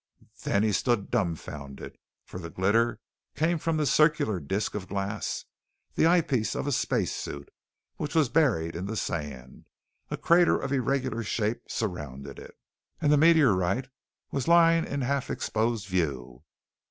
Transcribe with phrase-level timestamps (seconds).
[0.45, 1.95] Then he stood dumbfounded,
[2.25, 2.99] for the glitter
[3.35, 5.45] came from the circular disc of glass,
[5.93, 7.49] the eyepiece of a space suit,
[7.97, 9.67] which was buried in the sand.
[10.09, 12.57] A crater of irregular shape surrounded it,
[12.99, 13.89] and the meteorite
[14.31, 16.41] was lying in half exposed view.